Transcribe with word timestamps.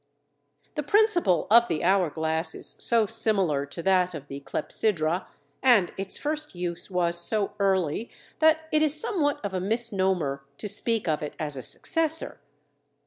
The 0.73 0.81
principle 0.81 1.45
of 1.51 1.67
the 1.67 1.83
hour 1.83 2.09
glass 2.09 2.55
is 2.55 2.73
so 2.79 3.05
similar 3.05 3.67
to 3.67 3.83
that 3.83 4.15
of 4.15 4.29
the 4.29 4.39
clepsydra, 4.39 5.27
and 5.61 5.91
its 5.95 6.17
first 6.17 6.55
use 6.55 6.89
was 6.89 7.15
so 7.15 7.53
early, 7.59 8.09
that 8.39 8.67
it 8.71 8.81
is 8.81 8.99
somewhat 8.99 9.39
of 9.45 9.53
a 9.53 9.59
misnomer 9.61 10.43
to 10.57 10.67
speak 10.67 11.07
of 11.07 11.21
it 11.21 11.35
as 11.37 11.55
a 11.55 11.61
successor. 11.61 12.39